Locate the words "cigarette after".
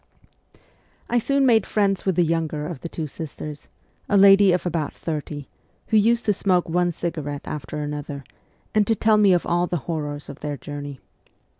6.91-7.77